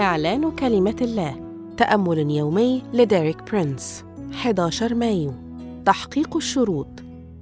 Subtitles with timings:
[0.00, 1.36] إعلان كلمة الله.
[1.76, 4.04] تأمل يومي لديريك برينس
[4.34, 5.34] 11 مايو.
[5.86, 6.86] تحقيق الشروط.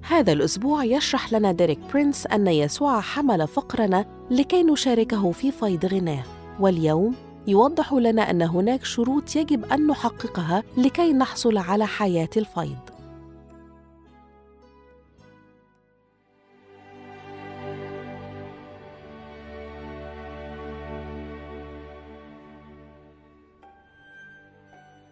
[0.09, 6.23] هذا الأسبوع يشرح لنا ديريك برينس أن يسوع حمل فقرنا لكي نشاركه في فيض غناه.
[6.61, 7.15] واليوم
[7.47, 12.88] يوضح لنا أن هناك شروط يجب أن نحققها لكي نحصل على حياة الفيض.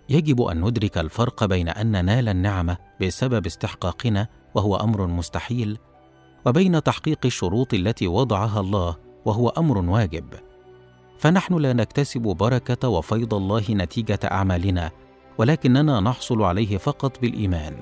[0.08, 5.78] يجب أن ندرك الفرق بين أن ننال النعمه بسبب استحقاقنا وهو أمر مستحيل
[6.46, 10.24] وبين تحقيق الشروط التي وضعها الله وهو أمر واجب.
[11.18, 14.90] فنحن لا نكتسب بركة وفيض الله نتيجة أعمالنا
[15.38, 17.76] ولكننا نحصل عليه فقط بالإيمان.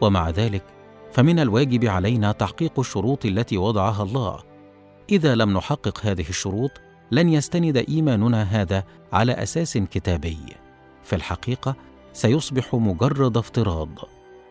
[0.00, 0.64] ومع ذلك
[1.12, 4.38] فمن الواجب علينا تحقيق الشروط التي وضعها الله.
[5.10, 6.70] إذا لم نحقق هذه الشروط
[7.10, 10.65] لن يستند إيماننا هذا على أساس كتابي.
[11.06, 11.76] في الحقيقة
[12.12, 13.88] سيصبح مجرد افتراض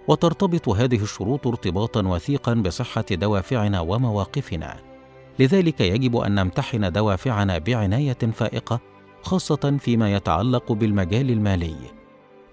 [0.07, 4.77] وترتبط هذه الشروط ارتباطا وثيقا بصحة دوافعنا ومواقفنا.
[5.39, 8.79] لذلك يجب أن نمتحن دوافعنا بعناية فائقة
[9.21, 11.75] خاصة فيما يتعلق بالمجال المالي.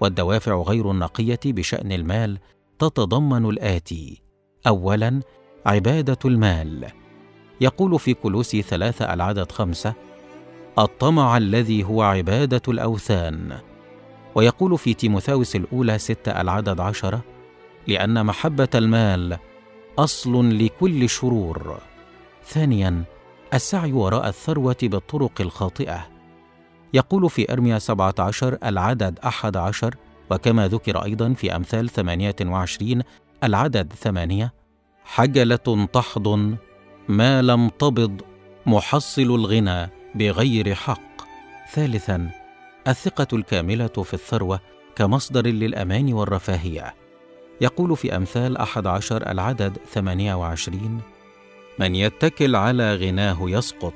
[0.01, 2.39] والدوافع غير النقية بشأن المال
[2.79, 4.23] تتضمن الآتي.
[4.67, 5.21] اولا
[5.67, 6.87] عبادة المال.
[7.61, 9.95] يقول في كلوسي ثلاثة العدد خمسة
[10.79, 13.59] الطمع الذي هو عبادة الأوثان.
[14.35, 17.23] ويقول في تيموثاوس الأولى ستة العدد عشرة
[17.87, 19.39] لأن محبة المال
[19.99, 21.79] أصل لكل الشرور
[22.45, 23.05] ثانيا
[23.55, 26.09] السعي وراء الثروة بالطرق الخاطئة.
[26.95, 29.95] يقول في أرميا 17 العدد أحد عشر
[30.31, 33.03] وكما ذكر أيضا في أمثال 28
[33.45, 34.53] العدد ثمانية
[35.05, 36.57] حجلة تحضن
[37.09, 38.21] ما لم تبض
[38.67, 41.13] محصل الغنى بغير حق.
[41.73, 42.42] ثالثا
[42.89, 44.61] الثقة الكاملة في الثروة
[44.97, 46.95] كمصدر للأمان والرفاهية.
[47.61, 51.01] يقول في أمثال أحد عشر العدد ثمانية وعشرين
[51.79, 53.95] من يتكل على غناه يسقط.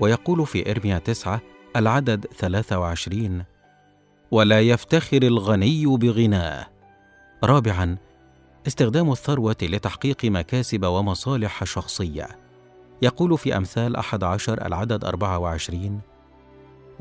[0.00, 1.40] ويقول في إرميا تسعة
[1.76, 3.44] العدد ثلاثة وعشرين
[4.30, 6.66] ولا يفتخر الغني بغناه.
[7.44, 7.96] رابعا
[8.66, 12.28] استخدام الثروة لتحقيق مكاسب ومصالح شخصية.
[13.02, 16.11] يقول في أمثال أحد عشر العدد أربعة وعشرين